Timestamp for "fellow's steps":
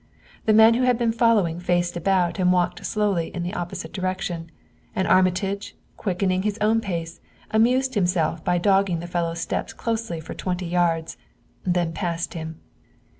9.05-9.73